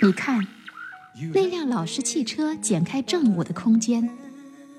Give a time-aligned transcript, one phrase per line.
[0.00, 0.46] 你看，
[1.34, 4.08] 那辆老式汽车剪开正午的空间，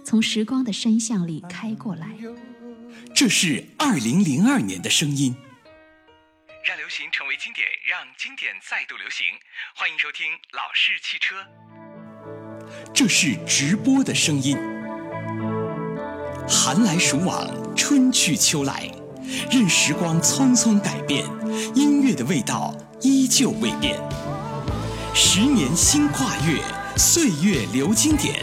[0.05, 2.07] 从时光的深巷里开过来。
[3.13, 5.35] 这是二零零二年的声音。
[6.65, 9.25] 让流行成为经典，让经典再度流行。
[9.75, 11.35] 欢迎收听《老式汽车》。
[12.93, 14.57] 这是直播的声音。
[16.47, 18.89] 寒来暑往，春去秋来，
[19.51, 21.25] 任时光匆匆改变，
[21.75, 23.97] 音乐的味道依旧未变。
[25.13, 26.61] 十年新跨越，
[26.97, 28.35] 岁月留经典。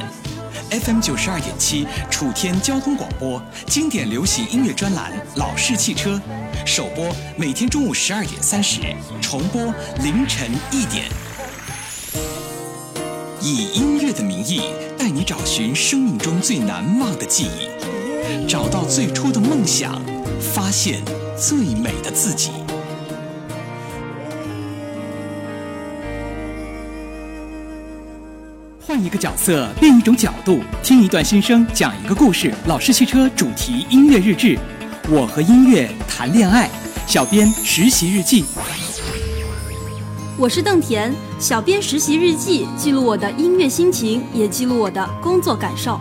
[0.70, 6.20] FM 九十二点七，楚天交通广播，经典流行音乐专栏《老式汽车》，
[6.66, 8.80] 首播每天中午十二点三十，
[9.20, 11.04] 重播凌晨一点。
[13.40, 14.60] 以音乐的名义，
[14.98, 20.02] 带你找寻生命中最难忘的记忆，找到最初的梦想，
[20.40, 21.00] 发现
[21.38, 22.50] 最美的自己。
[28.86, 32.54] 换一个角色，变一种角度，听一段心声，讲一个故事。
[32.68, 34.56] 老式汽车主题音乐日志，
[35.08, 36.70] 我和音乐谈恋爱。
[37.04, 38.44] 小编实习日记。
[40.38, 45.98] 我是邓田，小编实习日记，记录我的音乐心情，也记录我的工作感受。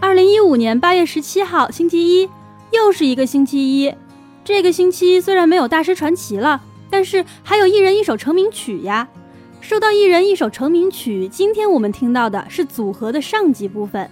[0.00, 2.28] 二零一五年八月十七号，星期一，
[2.72, 3.94] 又是一个星期一。
[4.44, 6.62] 这个星期虽然没有大师传奇了。
[6.90, 9.08] 但是还有一人一首成名曲呀。
[9.60, 14.08] 说到一人一首成名曲，今天我们听到的是组合的上集部分。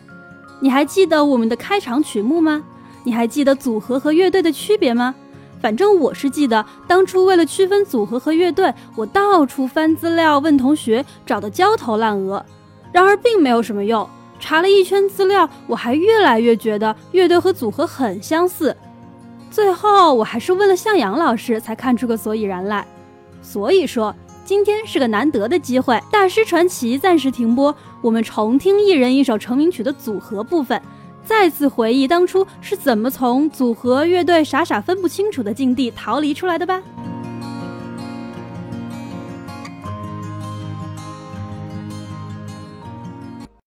[0.61, 2.65] 你还记得我们的开场曲目吗？
[3.05, 5.15] 你还记得组合和乐队的区别吗？
[5.61, 12.45] 反正我是记得，当初为了区分组合和乐队，我到处翻资料问同学，找得焦头烂额。
[12.93, 14.07] 然而并没有什么用，
[14.39, 18.77] 查了一圈资料，我还越来越觉得乐队和组合很相似。
[19.51, 22.87] 最后，我还是问了向阳老师，才看出个所以然来。
[23.41, 26.01] 所以说，今天是个难得的机会。
[26.11, 30.81] 大师传奇暂时停播，我们重听一人一首成名曲的组合部分，
[31.25, 36.83] 再次回忆当初是怎么从组合乐队傻傻分不清楚的境地逃离出来的吧。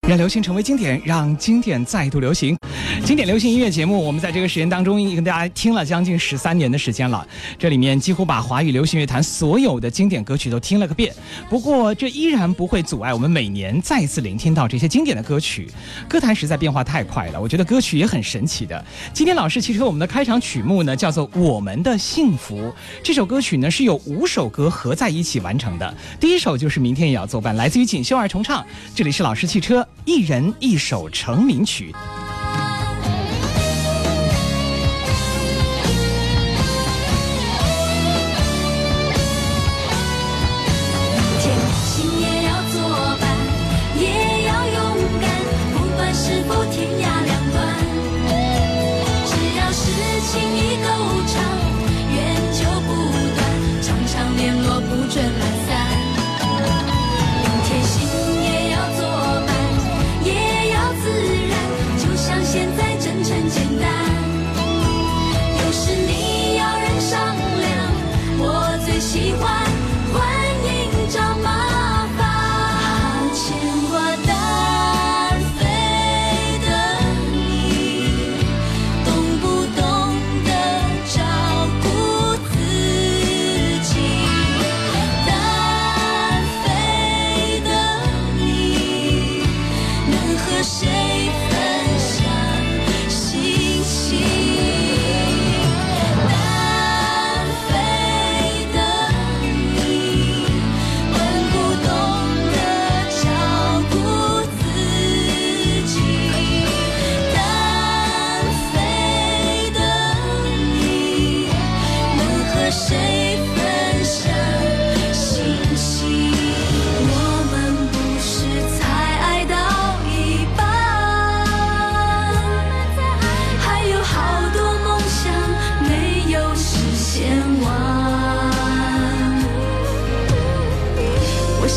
[0.09, 2.58] 让流行成为经典，让经典再度流行。
[3.06, 7.25] 经典流行音乐节目，我们在这个时间当中已经跟大家听了将近十三年的时间了。
[7.59, 11.14] 这里面几乎把华语流行乐坛所有的经典歌曲都听了个遍。
[11.47, 15.70] 不过，这依然不会阻碍我们每年再次聆听到这些经典的歌曲。
[16.08, 18.84] 歌坛实在变化太快了，我觉得歌曲也很神奇的。
[19.14, 22.58] 今天老师其实我们的开场曲目呢，叫做《我们的幸福》。
[23.03, 25.96] 这首歌曲呢是有五首歌合在一起完成的。
[26.20, 28.66] 第一首就是明天也要作伴，来自于锦绣二重唱。
[28.96, 31.94] 这里是老师汽车，一人一首成名曲。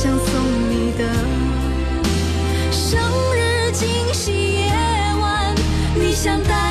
[0.02, 0.34] 想送
[0.68, 1.04] 你的
[2.72, 3.00] 生
[3.36, 4.72] 日惊喜夜
[5.20, 5.54] 晚
[5.94, 6.61] 你想带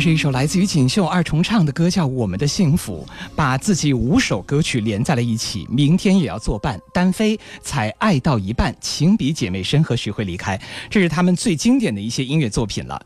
[0.00, 3.06] 是一首来自于锦绣二重唱的歌，叫《我们的幸福》，
[3.36, 5.66] 把自己五首歌曲连在了一起。
[5.70, 10.58] 明天也要作伴，单飞才爱到一半，情比姐妹深和学会离开，
[10.88, 13.00] 这是他们最经典的一些音乐作品了。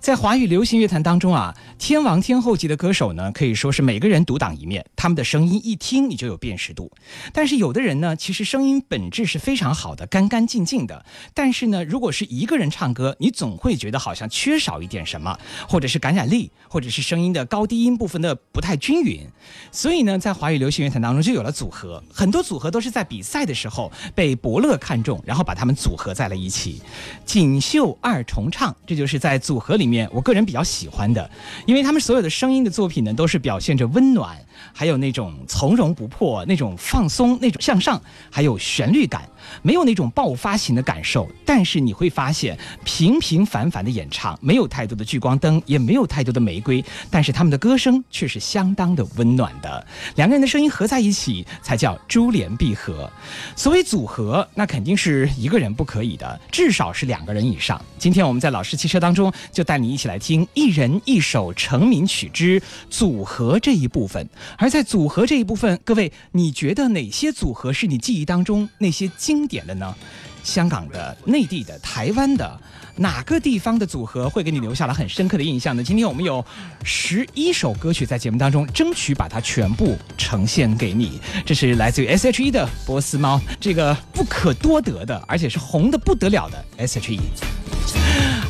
[0.00, 4.84] 在华语流行乐坛当中啊，天王天后级的歌手呢，可以说是每个人独当一面。
[4.94, 6.92] 他们的声音一听你就有辨识度。
[7.32, 11.04] 但是有的人呢，其实声音本质是非常好的，干干净净的。
[11.34, 15.36] 但是呢，如果是一个人唱歌，你总会觉得好像缺少一点什么，
[15.68, 19.26] 或者是感染力，或者是声音的高低音部分的不太均匀。
[19.72, 26.80] 所以呢，在华语流行乐坛当中就有了组合，很多组合都是在比赛的时候被伯乐看中，然后把他们组合在了一起。
[27.24, 29.85] 锦绣二重唱，这就是在组合里。
[29.86, 31.30] 里面我个人比较喜欢的，
[31.64, 34.36] 因为他们所有的声音的作品呢，都是表现着温暖，
[34.72, 39.28] 还有那种从容不迫、那种放松、那种向上，还有旋律感。
[39.62, 49.86] 没有那种爆发型的感受，但是你会发现平平凡凡的演唱，没有太多的聚光灯，也没有太多的玫瑰，但是他们的歌声却是相当的温暖的。
[50.16, 53.10] 两个人的声音合在一起，才叫珠联璧合。
[53.54, 57.80] 所谓组合，那肯定是一个人不可以的，至少是两个人以上。
[57.98, 62.60] 今天我们在老师汽车当中，就带你一起来听一人一首成名曲之
[62.90, 64.28] 组合这一部分。
[64.58, 69.35] 而在组合这一部分，各位，你觉得哪些组合是你记忆当中那些经？
[69.36, 69.94] 经典的呢，
[70.42, 72.58] 香港的、内地的、台湾的，
[72.96, 75.84] 哪个地方的组合会给你留下了很深刻的印象呢？
[75.84, 76.42] 今天我们有
[76.82, 81.20] 十一首歌曲在节目当中，争取把它全部呈现给你。
[81.44, 87.20] 这是来自于 S.H.E 的《波斯猫》，这个不可多得的，而且是红的不得了的 S.H.E。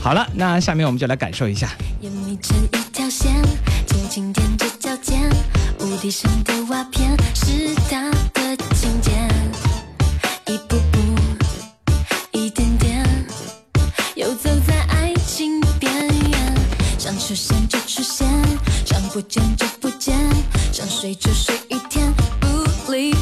[0.00, 1.74] 好了，那下面我们就来感受一下。
[2.00, 2.08] 一
[19.16, 20.14] 不见就不见，
[20.70, 23.14] 想睡就睡一天，不理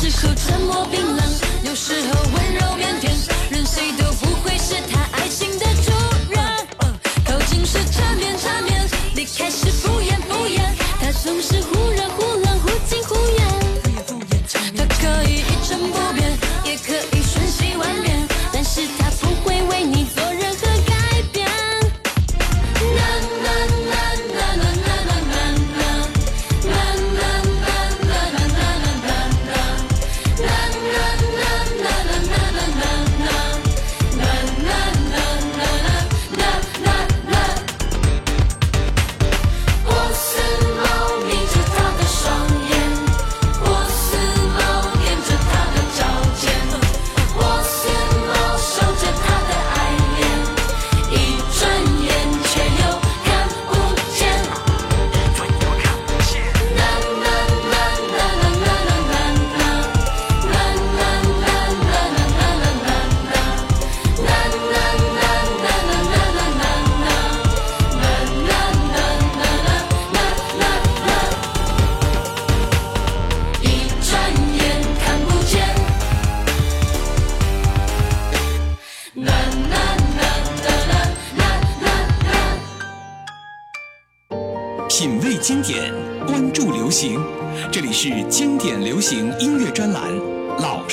[0.00, 1.18] 有时候沉默冰冷，
[1.64, 3.07] 有时候温柔腼腆，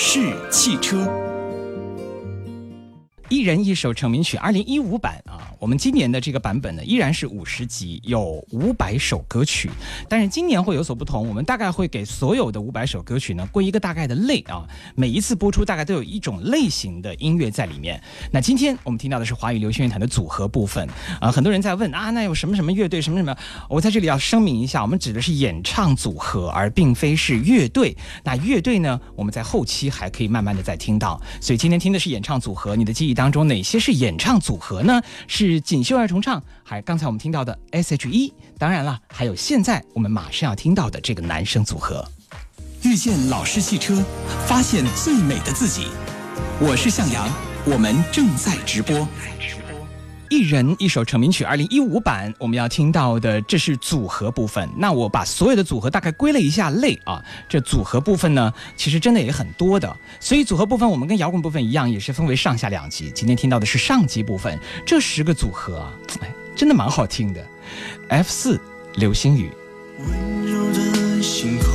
[0.07, 0.97] 是汽车》。
[3.27, 5.19] 一人一首成名曲，二零一五版，
[5.59, 9.69] 我们今年的这个版本呢，依然是五十集，有五百首歌曲，
[10.09, 18.01] 但是今年会有所不同，我们大概会给所有的五百首歌曲呢归一个大概的类啊，每一次播出大概都有一种类型的音乐在里面。
[18.31, 20.87] 那今天我们听到的是华语流行乐坛的组合部分
[21.19, 23.35] 啊，很多人在问啊，那有什么什么乐队，什么什么？
[23.69, 27.95] 我在这里要声明一下，我们指的是演唱组合，而并非是乐队。
[28.23, 35.01] 那乐队呢，我们在后期还可以慢慢的再听到，所以今天听的是演唱组合，你的记忆当中哪些是演唱组合呢？
[35.27, 42.05] 是是锦绣二重唱，还刚才我们听到的 S.H.E，当然了，还有现在我们马上要听到的这个男生组合。
[42.83, 44.03] 遇见老式汽车，
[44.47, 45.87] 发现最美的自己。
[46.59, 47.27] 我是向阳，
[47.65, 49.07] 我们正在直播。
[50.29, 54.69] 一人一首成名曲，二零一五版我们要听到的，这是组合部分。
[54.77, 59.95] 那我把所有的组合大概归了一下类啊，这组合部分呢，其实真的也很多的。
[60.19, 63.11] 所以组合部分我们跟摇滚部分一样，也是分为上下两集。
[63.13, 67.45] 今天听到的是上集部分，这十个组合啊，哎，真的蛮好听的。
[68.09, 68.59] F 四
[68.95, 69.49] 流星雨。
[69.97, 71.74] 温柔的星空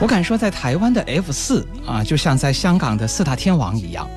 [0.00, 4.08] 我敢说，在台湾的 F 四啊，就像在香港的四大天王一样。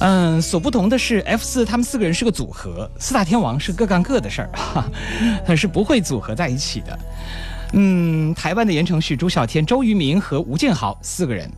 [0.00, 4.84] 嗯，所不同的是，F 四他们四个人是个组合，四大天王是各干各的事儿，哈，
[5.46, 6.98] 他是不会组合在一起的。
[7.72, 11.50] 嗯，台湾的言承旭、朱孝天、周渝民和吴建豪四个人。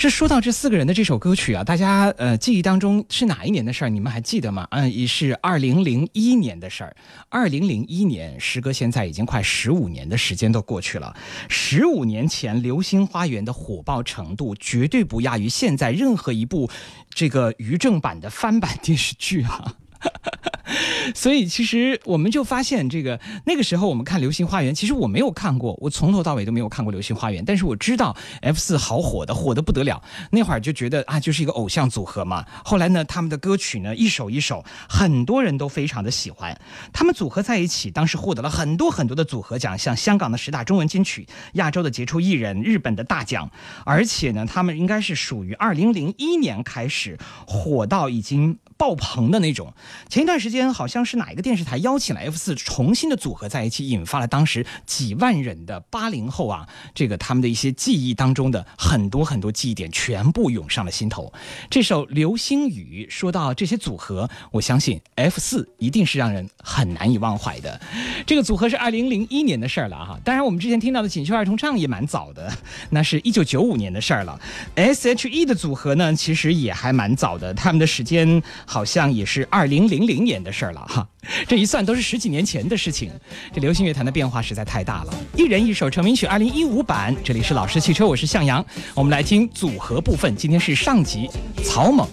[0.00, 3.88] 是说到这四个人的这首歌曲啊，大家呃记忆当中是哪一年的事儿？
[3.88, 4.64] 你们还记得吗？
[4.70, 6.96] 嗯，也是二零零一年的事儿。
[7.28, 11.16] 二零零一年，时隔现在已经快十五年的时间都过去了。
[11.48, 16.70] 十五年前，《流星花园》的火爆程度绝对不亚于现在任何一部
[17.10, 19.74] 这个于正版的翻版电视剧啊。
[21.14, 30.02] 所以其实我们就发现，这个那个时候我们看《流星花园》，其实我没有看过，我从头到尾都没有看过《流星花园》，但是我知道 F 四好火的，火的不得了。
[30.30, 32.44] 那会儿就觉得啊，就是一个偶像组合嘛。
[32.62, 36.60] 后来呢，他们的歌曲呢一首一首，很多人都非常的喜欢。
[36.92, 43.50] 他们组合在一起，当时获得了很多很多的组合奖，像香港的十大中文金曲、亚洲的杰出艺人、日本的大奖。
[43.86, 48.58] 而且呢，他们应该是属于二零零一年开始火到已经。
[48.78, 49.74] 爆棚的那种。
[50.08, 61.30] 前一段时间好像是哪一个电视台邀请了 F 四重新的组合在一起，引发了当时几万人的八零后啊，这个他们的一些记忆当中的很多很多记忆点全部涌上了心头。
[61.68, 67.80] 这首《流星雨》说到这些组合，我相信 F 四一定是让人很难以忘怀的。
[68.24, 72.52] 这个组合是二零零一年的事儿了哈，当然我们之前听到的锦绣儿童唱也蛮早的，
[72.90, 74.40] 那是一九九五年的事儿了。
[74.76, 78.40] S H E 的组合呢，其实也还蛮早的，他们的时间。
[78.70, 81.08] 好像也是二零零零年的事儿了哈，
[81.46, 83.10] 这一算都是十几年前的事情。
[83.54, 85.14] 这流行乐坛的变化实在太大了。
[85.34, 87.16] 一人一首成名曲，二零一五版。
[87.24, 88.62] 这里是老式汽车，我是向阳。
[88.94, 90.36] 我们来听组合部分。
[90.36, 91.30] 今天是上集，
[91.64, 92.06] 草蜢。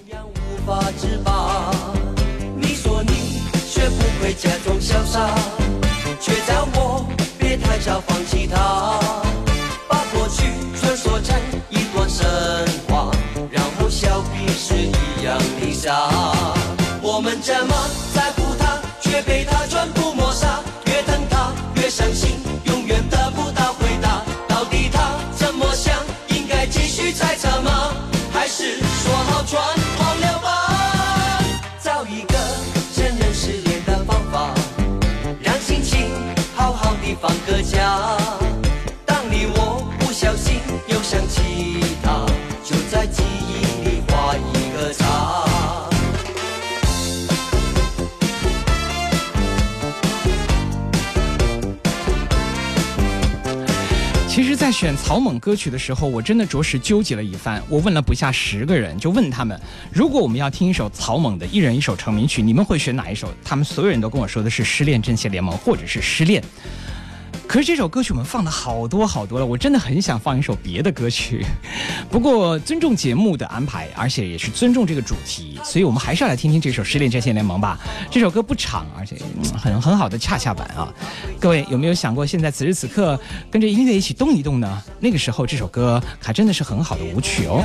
[2.58, 5.36] 你说你学不会假装潇洒，
[6.22, 7.06] 却叫我
[7.38, 8.98] 别太早放弃他，
[9.90, 10.44] 把过去
[10.80, 11.38] 穿梭成
[11.70, 12.26] 一段神
[13.96, 16.10] 话，然后笑彼是一样的傻。
[17.02, 17.74] 我们这么
[18.14, 20.60] 在乎他，却被他全部抹杀。
[20.88, 24.24] 越疼他越伤心，永远得不到回答。
[24.48, 25.94] 到底他怎么想？
[26.30, 27.94] 应该继续猜测吗？
[28.34, 29.60] 还是说好全
[30.00, 31.42] 忘了吧？
[31.82, 32.36] 找一个
[32.94, 34.54] 承认失恋的方法，
[35.42, 36.10] 让心情
[36.56, 38.25] 好好的放个假。
[54.66, 57.62] 在选草蜢歌曲的时候，我真的着实纠结了一番。
[57.70, 63.32] 我问了不下十个人，就问他们：如果我们要听一首草蜢的一人一首成名曲，你们会选哪一首？
[63.44, 66.42] 他们所有人都跟我说的是《失恋阵线联盟》或者是《失恋》。
[67.48, 71.46] 可是这首歌曲我们放的好多好多了，我真的很想放一首别的歌曲。
[72.12, 77.80] 不过尊重节目的安排，而且也是尊重这个主题，所以我们还是要来听听这首《失恋战线联盟》吧。
[78.12, 79.16] 这首歌不长，而且
[79.58, 80.92] 很很好的恰恰版啊。
[81.40, 83.18] 各位有没有想过，现在此时此刻
[83.50, 84.84] 跟着音乐一起动一动呢？
[85.00, 87.64] 那个时候这首歌还真的是很好的舞曲哦。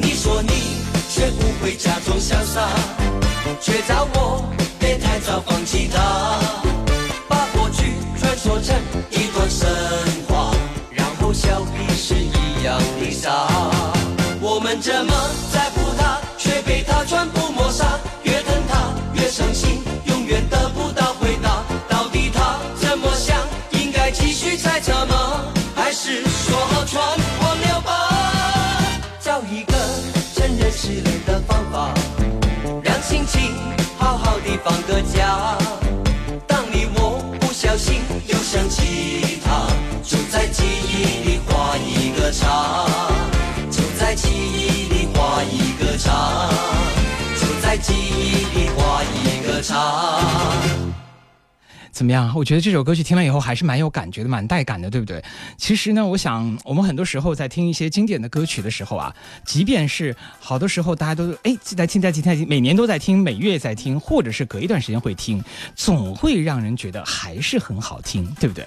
[0.00, 0.50] 你说你
[1.08, 2.68] 却不会假装潇洒，
[3.60, 4.44] 却叫我
[4.78, 6.47] 别太早放弃他。
[14.80, 15.07] 我
[47.80, 50.20] 记忆里画一个叉。
[51.90, 52.32] 怎么样？
[52.36, 55.24] 我觉得这首歌曲听了以后还是蛮有感觉的，蛮带感的，对不对？
[55.56, 59.12] 其实呢，我想我们很多时候在听一些经典的歌曲的时候啊，
[59.44, 65.42] 即便是好多时候大家都哎在听在听在听，每年都在听，每月在听，或者是隔一段时间会听，
[65.74, 68.64] 总会让人觉得还是很好听，对不对？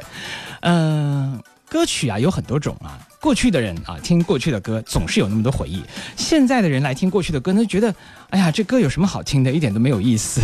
[0.62, 1.42] 嗯。
[1.70, 5.84] 歌曲啊有很多种啊，过去的人啊听过去的歌总是有那么多回忆，
[6.18, 7.94] 现在的人来听过去的歌，他觉得，
[8.32, 10.42] 哎呀，这歌有什么好听的，一点都没有意思。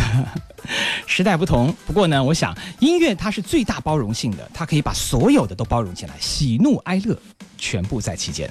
[1.08, 7.18] 时代不同，不过呢，我想音乐它是最大包容性的，它可以把所有的都包容进来，喜怒哀乐
[7.58, 8.48] 全部在其间。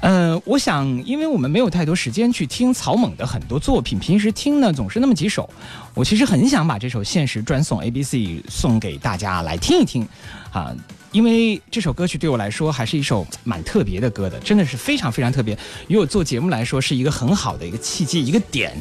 [0.00, 5.50] 呃，我想，因为我们没有太多时间去听草蜢的很多作品，平时听呢总是那么几首。
[5.94, 10.06] 我其实很想把这首《现实专送 A B C》送给大家来听一听，
[10.52, 10.72] 啊，
[11.12, 15.56] 因为这首歌曲对我来说还是一首蛮特别的歌的，真的是非常非常特别。
[15.86, 18.74] 于我做节目来说是一个很好的一个契机，一个点，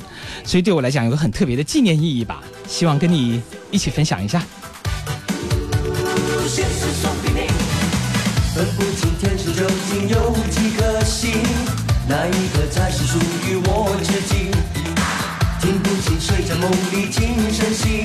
[0.45, 2.41] 所以对我来讲有个很特别的纪念意义吧。
[2.67, 4.41] 希望跟你一起分享一下。
[8.53, 11.31] 分不清天上究竟有几颗星，
[12.07, 13.17] 哪一颗才是属
[13.49, 14.51] 于我自己？
[15.61, 18.03] 听不清睡在梦里轻声细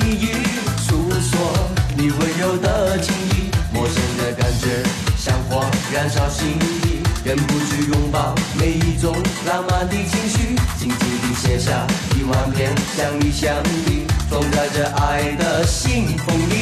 [6.37, 9.11] 心底，忍不住拥抱每一种
[9.47, 16.56] 浪漫的情绪，静静地写下一万遍想你想你，装在这爱的信封里。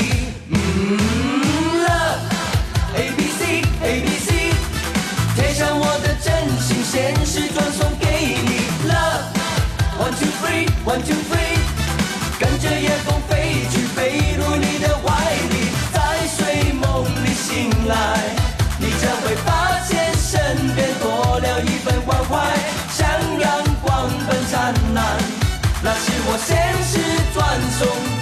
[27.55, 28.14] 传送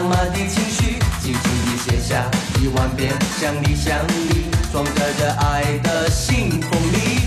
[0.00, 2.24] 浪漫的情绪，轻轻地写下
[2.62, 7.19] 一万遍想你想你，装载着爱的信封里。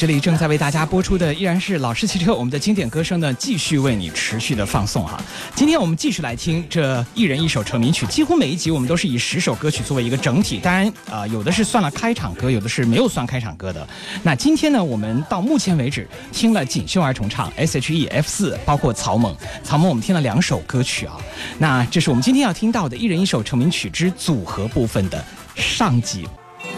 [0.00, 5.22] 这里正在为大家播出的依然是老式汽车，我们的经典歌声呢，继续为你持续的放送哈。
[5.54, 13.86] 今天我们继续来听这一人一首成名曲，几乎每一集我们都是以十首歌曲作为一个整体，当然啊、有的是算了开场歌，有的是没有算开场歌的。
[14.22, 21.20] 那今天呢，我们到目前为止听了锦绣儿重唱、S.H.E、F 四，包括草蜢，草蜢我们听了两首歌曲啊。
[21.58, 25.22] 那这是我们今天要听到的一人一首成名曲之组合部分的
[25.54, 26.26] 上集。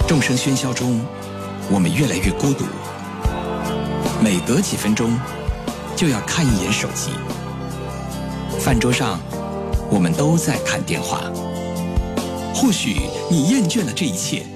[0.08, 1.00] 众生喧嚣中，
[1.70, 2.64] 我们越来越孤独。
[4.22, 5.18] 每隔几分钟，
[5.96, 7.10] 就要看一眼手机。
[8.60, 9.18] 饭桌上，
[9.90, 11.22] 我们都在看电话。
[12.54, 14.46] 或许你厌倦了这一切，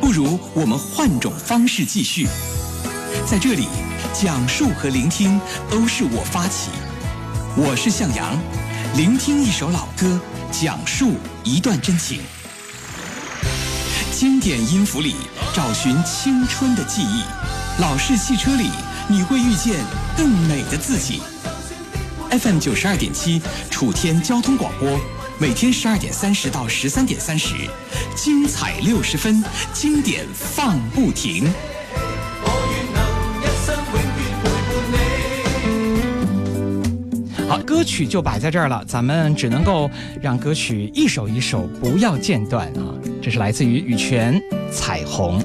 [0.00, 2.26] 不如我们换种方式继续。
[3.24, 3.68] 在这里，
[4.12, 5.40] 讲述和聆听
[5.70, 6.70] 都是我发起。
[7.56, 8.36] 我是向阳，
[8.96, 10.18] 聆听一首老歌，
[10.50, 11.12] 讲述
[11.44, 12.20] 一段真情。
[14.10, 15.14] 经典音符里
[15.54, 17.22] 找寻青春的记忆，
[17.80, 18.70] 老式汽车里
[19.08, 19.84] 你会遇见
[20.16, 21.20] 更美的自己。
[22.30, 23.40] FM 九十二点七，
[23.70, 24.98] 楚天交通广播，
[25.38, 27.54] 每天十二点三十到十三点三十，
[28.16, 31.48] 精彩六十分，经典放不停。
[37.48, 39.88] 好，歌曲就摆在这儿了，咱们只能够
[40.20, 42.90] 让歌曲一首一首不要间断啊！
[43.22, 44.34] 这是来自于羽泉
[44.72, 45.40] 《彩虹》。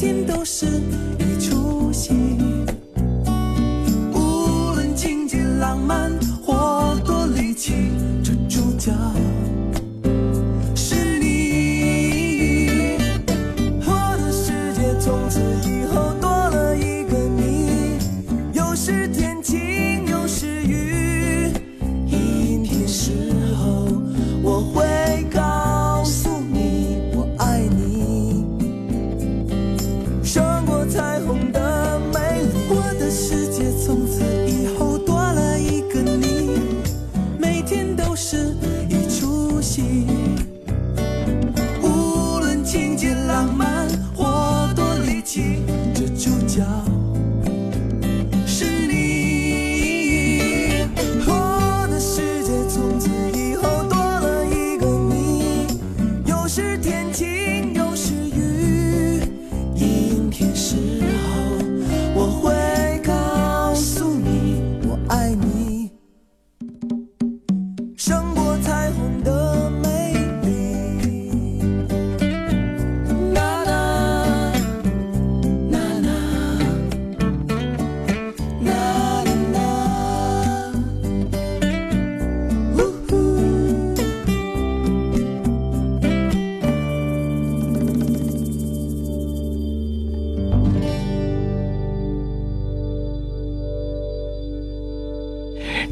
[0.00, 0.64] 天都是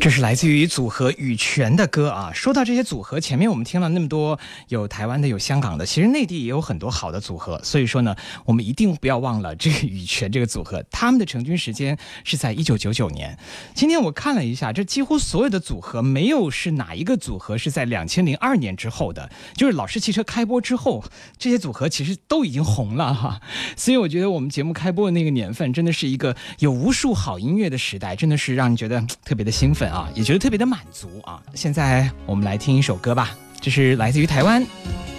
[0.00, 2.30] 这是来自于组合羽泉的歌啊。
[2.32, 7.60] 说到这些组合，前面我们听了那么多，有台湾的，有香港的，其实内地也有很多好的组合。
[7.64, 13.36] 所以说呢，我们一定不要忘了这个羽泉这个组合，他们的成军时间是在一九九九年。
[13.74, 21.02] 今天我看了一下，这几乎所有的组合没有是哪一个组合是在两千零二年之后的，就是老式汽车开播之后，
[21.36, 23.40] 这些组合其实都已经红了哈。
[23.76, 29.87] 所以我觉得我们节目开播的那个年份，真的是一个有无数好音乐的时代，真的是让人觉得特别的兴奋。
[29.88, 31.40] 啊，也觉得特别的满足啊！
[31.54, 34.64] 现在我们来听一首歌吧，这是来自于台湾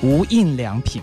[0.01, 1.01] 无印良品。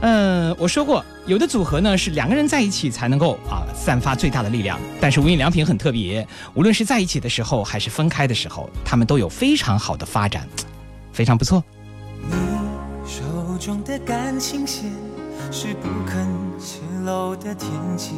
[0.00, 10.46] 嗯，我说过，有的组合呢是两个人在一起才能够啊散发最大的力量，但是无印良品很特别，无论是在一起的时候还是分开的时候，他们都有非常好的发展，
[11.12, 11.64] 非常不错。
[12.28, 12.36] 你
[13.06, 13.22] 手
[13.58, 14.92] 中的感情线
[15.50, 16.26] 是不肯
[16.58, 18.10] 泄露的天机，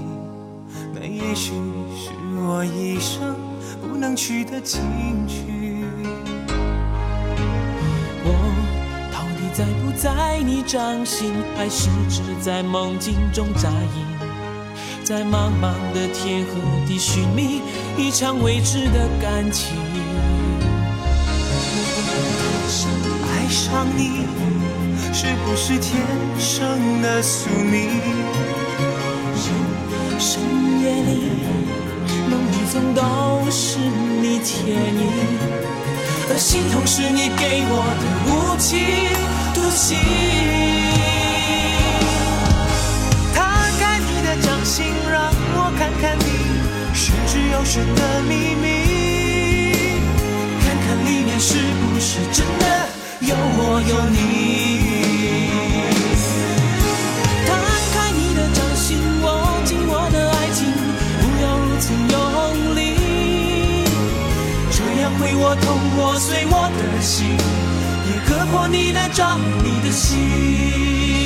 [0.92, 1.52] 那也许
[1.94, 3.36] 是我一生。
[3.80, 4.80] 不能去的禁
[5.26, 5.84] 区。
[8.24, 8.30] 我
[9.12, 14.06] 到底在不在你掌心，还是只在梦境中扎营？
[15.04, 16.50] 在茫茫的天和
[16.86, 17.62] 地寻觅
[17.96, 19.76] 一场未知的感情。
[23.28, 24.26] 爱上你，
[25.12, 26.02] 是不是天
[26.38, 28.00] 生的宿命？
[30.18, 30.42] 深
[30.82, 31.30] 夜里。
[32.94, 33.00] 都
[33.50, 35.02] 是你倩影，
[36.28, 38.78] 而心痛是你给我的无情
[39.54, 39.96] 毒刑。
[43.34, 43.36] 摊
[43.78, 46.26] 开你的掌心，让我看看你
[46.94, 48.64] 玄之又玄的秘密，
[50.64, 52.64] 看看里面是不是真的
[53.20, 54.75] 有我有你。
[65.38, 67.36] 我痛，我碎我的心，
[68.08, 71.25] 也割破你的掌，你的心。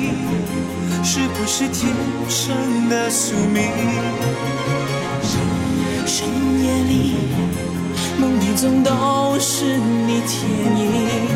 [1.13, 1.93] 是不是天
[2.29, 3.69] 生的宿命？
[6.05, 6.25] 深
[6.63, 7.15] 夜里，
[8.17, 10.47] 梦里总都是你倩
[10.79, 11.27] 影，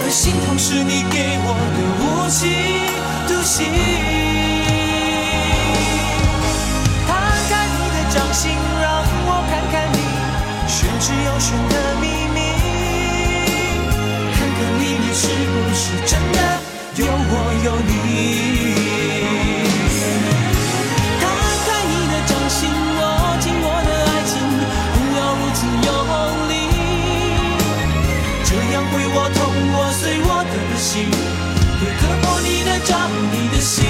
[0.00, 2.48] 而心痛是你给我的无情
[3.28, 3.66] 毒刑。
[7.06, 7.12] 摊
[7.50, 8.48] 开你的掌心，
[8.80, 10.00] 让我看看你
[10.66, 12.40] 玄之又玄的秘密，
[14.32, 16.38] 看看里面是不是真的
[16.96, 17.32] 有我
[17.62, 18.85] 有你。
[30.96, 31.04] 心，
[31.82, 33.84] 也割破你的掌，你的心。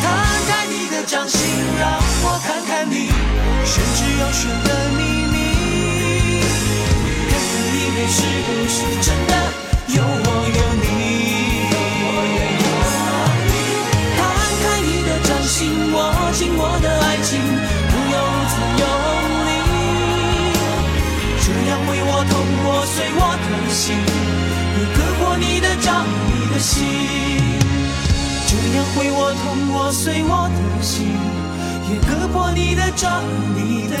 [0.00, 0.04] 摊
[0.46, 1.40] 开你的掌心，
[1.80, 3.10] 让我看看你
[3.64, 5.00] 玄之又玄的秘
[5.32, 5.34] 密，
[7.30, 9.35] 看看你面是不是真的
[25.86, 26.84] 伤，你的心，
[28.48, 31.06] 这样会我痛，我碎我的心，
[31.88, 33.22] 也割破你的掌，
[33.54, 33.96] 你的。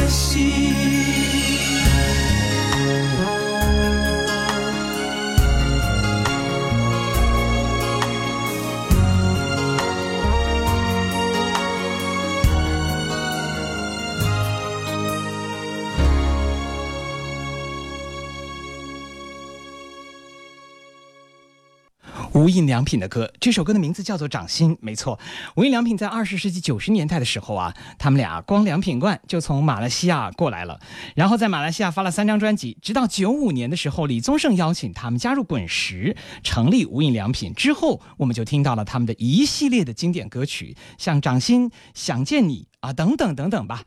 [22.46, 25.18] 无印良品的歌，这首歌的名字叫做《掌心》，没错。
[25.56, 30.78] 无印良品在二十世纪九十年代的时候啊，他们俩光良品冠就从马来西亚过来了，
[31.16, 43.82] 然后在马来西亚发了三张专辑，直到九五年的时候，李宗盛邀请他们加入滚石，成立无印良品之后，我们就听到了他们的一系列的经典歌曲，像《掌心》《想见你》啊等等等等吧。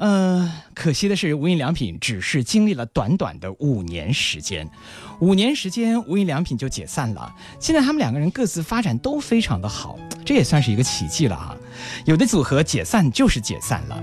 [0.00, 4.66] 呃，可惜的是，无印良品只是经历了短短的五年时间，
[5.20, 7.30] 五年时间，无印良品就解散了。
[7.60, 11.54] 现在他们两个人各自发展都非常的好，这也算是一个奇迹了啊。
[12.06, 14.02] 有的组合解散就是解散了，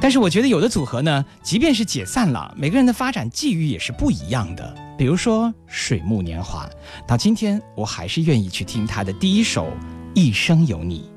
[0.00, 4.74] 但是我觉得有的组合呢，即便是解散了，每个人的发展际遇也是不一样的。
[4.98, 6.68] 比如说水木年华，
[7.06, 9.66] 到今天我还是愿意去听他的第一首
[10.14, 11.08] 《一生有你》。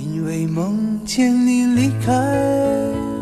[0.00, 3.21] 因为梦见你离开。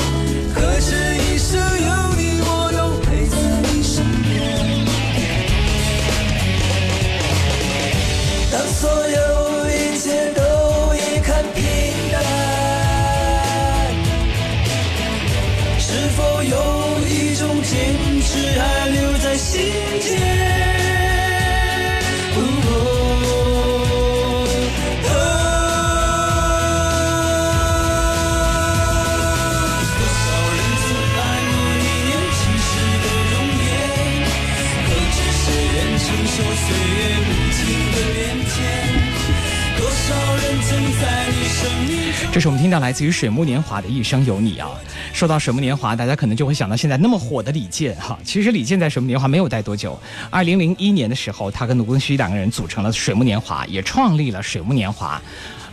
[42.41, 44.67] 是我们听到来自于水木年华的一生有你啊。
[45.13, 48.17] 说到水木年华，大家可能就会想到现在那么火的李健哈。
[48.23, 49.97] 其实李健在水木年华没有待多久，
[50.31, 55.21] 二零零一年的时候，他跟卢庚戌两个人组成了水木年华，也创立了水木年华。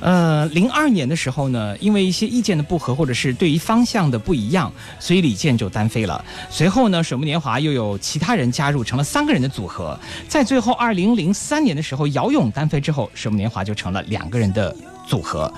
[0.01, 6.23] 呃，零二年的时候呢，因为一些意见的不合，或者是对于方向的不一样，所以李健就单飞了。
[6.51, 9.99] 随后呢，水木年华又有其他人加入，成了三个人的组合。
[10.29, 14.77] 在最后二零零三年的时候，姚勇单飞之后，水木年华就成了两个人的。
[15.09, 15.51] 组合，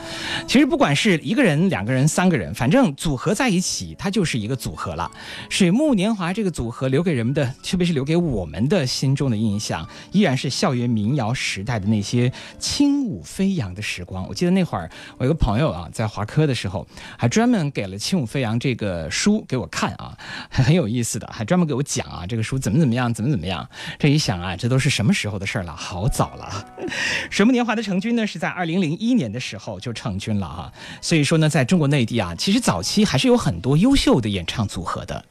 [0.47, 5.11] 其实不管是一个人、两个人、三个人，反正组合在一起，它就是一个组合了。
[5.49, 14.25] 水木年华这个组合留给人们的，特别是留给我们的心中的印象，依然是校园民谣时代的那些轻舞飞扬的时光。
[14.29, 14.89] 我记得那会儿，
[15.19, 16.87] 我有个朋友啊，在华科的时候，
[17.19, 20.17] 还专门给了《轻舞飞扬》这个书给我看啊，
[20.49, 23.69] 还 很有意思的，还专门给我讲啊，这个书怎么怎么样，怎么怎么样。
[23.99, 25.75] 这一想啊，这都是什么时候的事儿了？
[25.75, 26.67] 好早了。
[27.31, 29.40] 水木年华的成军呢，是在二零零一年的。
[29.41, 35.25] 时候就成军了哈，所以说呢，在中国内地啊，其实早期还是有很多优秀的演唱组合的。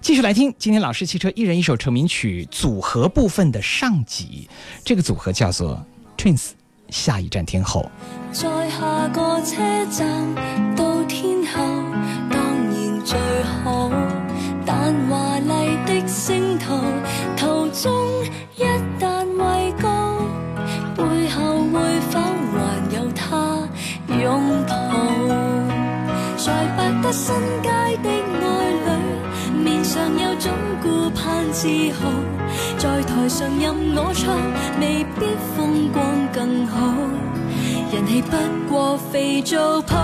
[0.00, 4.48] 继续来听今天老师汽车一人一首成名曲组合部分的上集，
[4.84, 5.84] 这个组合叫做
[6.16, 6.50] Twins。
[6.88, 7.88] 下一站天后。
[8.32, 9.62] 在下个车
[9.92, 10.34] 站
[10.74, 11.60] 到天后，
[12.28, 13.88] 当然最好。
[14.66, 16.74] 但华丽的星途
[17.36, 18.24] 途中
[18.56, 18.64] 一
[19.00, 19.24] 旦
[26.42, 27.68] 在百德新街
[28.02, 30.50] 的爱侣，面上有种
[30.82, 32.08] 顾盼自豪。
[32.78, 34.34] 在台上任我唱，
[34.80, 36.78] 未必风光更好。
[37.92, 38.38] 人气不
[38.70, 39.98] 过肥皂泡。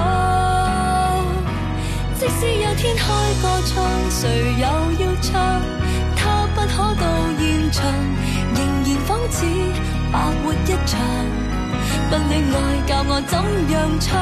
[2.20, 3.06] 即使有天开
[3.40, 4.28] 个唱，谁
[4.58, 4.66] 又
[5.06, 5.32] 要唱？
[6.16, 7.06] 他不可到
[7.38, 7.82] 现场，
[8.54, 9.46] 仍然仿似
[10.12, 11.45] 白活一场。
[12.08, 13.34] 不恋爱教我怎
[13.72, 14.14] 样唱？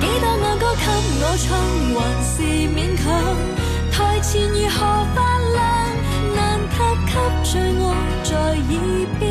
[0.00, 0.82] 几多爱歌给
[1.20, 1.48] 我唱，
[1.94, 2.32] 还是
[2.72, 3.04] 勉强。
[3.92, 4.78] 台前如何
[5.14, 5.18] 发
[5.52, 5.58] 亮？
[6.34, 6.38] 难
[6.70, 6.74] 及
[7.06, 7.12] 给
[7.44, 7.86] 最爱
[8.24, 8.74] 在耳
[9.18, 9.22] 边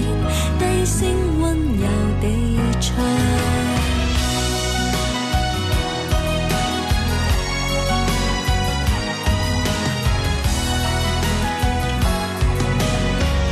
[0.60, 0.98] 低声
[1.42, 1.44] 温
[1.78, 1.84] 柔
[2.22, 2.24] 地
[2.80, 2.86] 唱。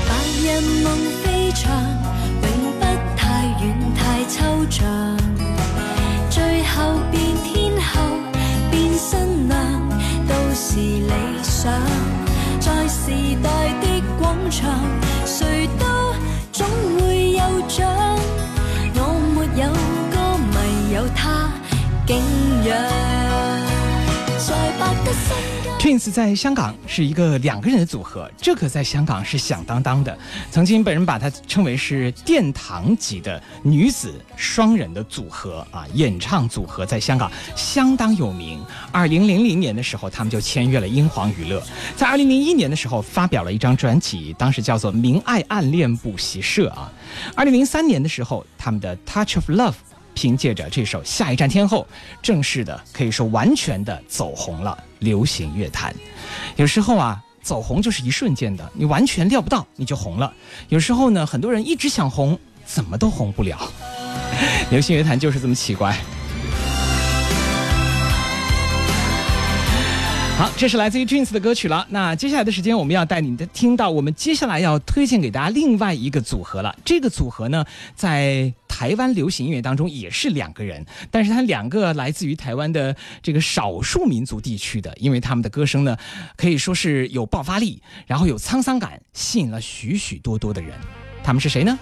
[0.07, 0.09] 白
[0.43, 0.45] 日
[12.59, 13.11] 在时
[13.43, 13.49] 代
[13.81, 14.79] 的广场，
[15.25, 15.85] 谁都
[16.51, 16.67] 总
[16.99, 17.87] 会有奖。
[18.95, 19.01] 我
[19.35, 19.69] 没有
[20.11, 20.15] 歌
[20.53, 21.51] 迷，有他
[22.05, 22.17] 敬
[22.63, 22.69] 仰。
[24.37, 24.47] 在
[24.79, 25.66] 百德新。
[25.79, 30.17] Twins 在香港是一个两个人的组合，这可在香港是响当当的。
[30.49, 38.59] 曾经被人把它称为是殿堂级的女子双人的组合啊，演唱组合在香港相当有名。
[38.91, 41.61] 二零零零年的时候，他们就签约了英皇娱乐，
[41.95, 46.91] 在二零零一年的时候发表了一张专辑，当时叫做《明爱暗恋补习社》啊。
[47.35, 49.71] 二零零三年的时候，他们的《Touch of Love》。
[50.17, 51.85] 凭借着这首《下一站天后》，
[52.23, 55.93] 正式的可以说完全的走红了流行乐坛。
[56.55, 60.33] 有时候啊，走红就是一瞬间的，你完全料不到你就红了。
[60.69, 63.71] 有时候呢，很多人一直想红，怎么都红不了。
[64.71, 65.95] 流行乐坛就是这么奇怪。
[70.39, 71.85] 好，这是来自于 Twins 的歌曲了。
[71.91, 76.75] 那接下来的时间，我们要带你的听到我们接下来要推荐给大家另外一个组合了。
[76.83, 77.63] 这个组合呢，
[77.95, 85.97] 在台湾流行音乐当中也是两个人，但是他两个来自于台湾的这个少数民族地区的，因为他们的歌声呢，
[86.35, 90.75] 可以说是有爆发力，然后有沧桑感，吸引了许许多多的人。
[91.23, 91.75] 他们是谁呢？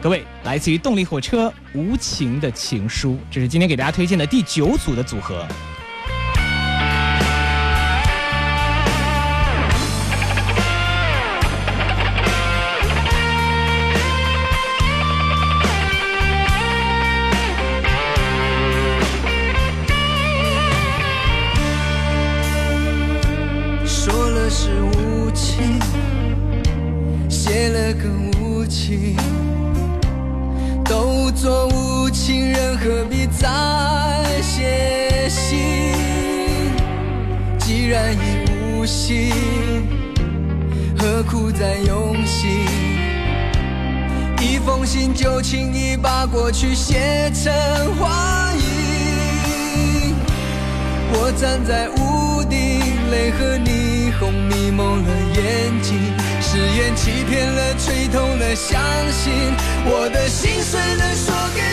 [0.00, 5.46] 各位，来自于动力火车《无情的情书》，这是今天给大家推荐的第九组的组合。
[31.44, 33.46] 做无情人，何必再
[34.40, 35.92] 写信？
[37.58, 39.30] 既然已无心，
[40.96, 42.48] 何苦再用心？
[44.40, 47.52] 一封信就轻易把过去写成
[47.96, 50.16] 画影。
[51.12, 52.80] 我站在屋顶，
[53.10, 56.00] 泪和霓虹迷蒙了眼睛，
[56.54, 58.80] 誓言欺骗了，吹痛了，相
[59.10, 59.32] 信
[59.86, 60.62] 我的心。
[60.62, 61.63] 碎能说给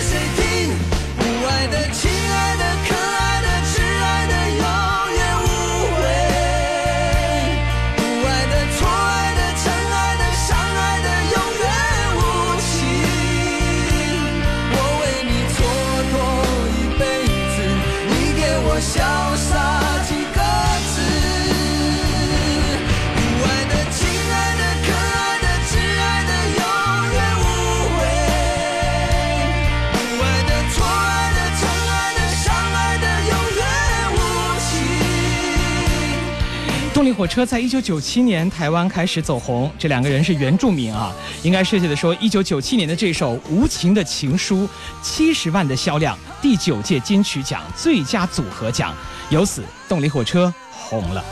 [37.22, 44.64] 火车在一九九七年台湾开始走红，这两个人是原住民啊，应该设计的说，一九九七年的这首《无情的情书》，
[45.04, 48.92] 七十万的销量，第九届金曲奖最佳组合奖，
[49.30, 51.24] 由此动力火车红了。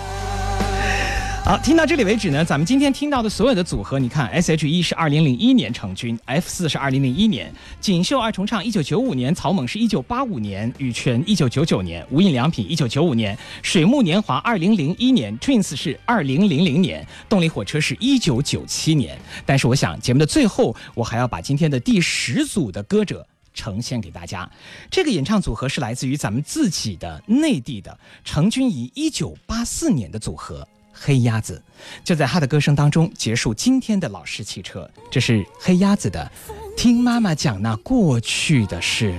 [1.50, 19.18] 好，听到这里为止呢，咱们今天听到的所有的组合，你看，S.H.E 是二零零一年成军，F 四是二零零一年，锦绣二重唱一九九五年，草蜢是一九八五年，羽泉一九九九年，无印良品一九九五年，水木年华二零零一年，Twins 是二零零零年，动力火车是一九九七年。
[19.44, 23.26] 但是我想节目的最后，我还要把今天的第十组的歌者。
[23.52, 24.50] 呈现给大家，
[24.92, 30.66] 这个演唱组合是来自于咱们自己的内地的，成军于一九八四年的组合
[31.02, 31.62] 黑鸭子，
[32.04, 34.90] 就在他的歌声当中结束今天的老式汽车。
[35.10, 36.30] 这是黑鸭子的
[36.76, 39.14] 《听妈妈讲那过去的事》。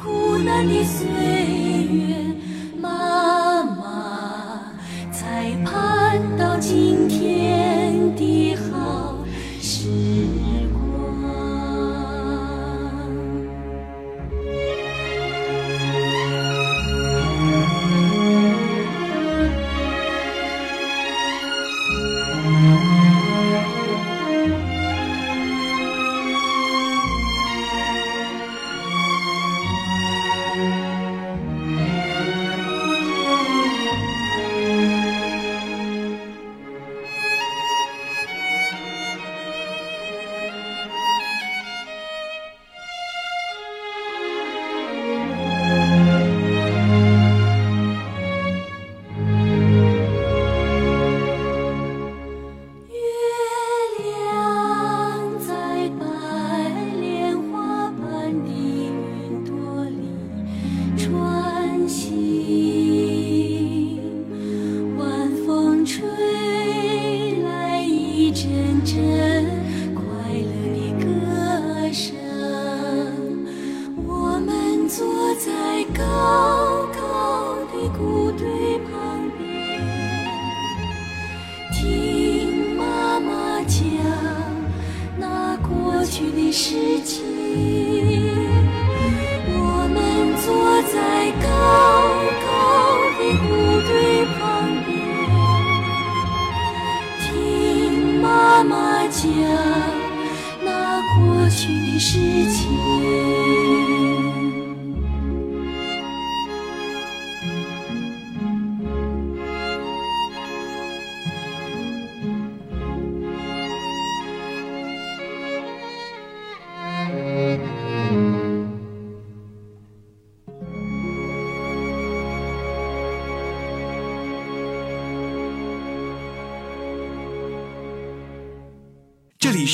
[0.00, 0.84] 苦难的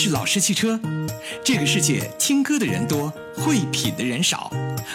[0.08, 0.78] 老式汽车。
[1.44, 4.52] 这个世界听歌的人多，会品的人少，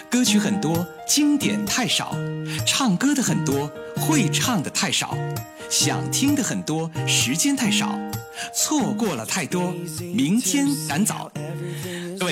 [0.09, 2.15] 歌曲很多，经典太少；
[2.65, 5.17] 唱歌的很多，会唱的太少，
[5.69, 7.97] 想听的很多，时间太少，
[8.53, 9.73] 错过了太多，
[10.13, 11.31] 明天赶早。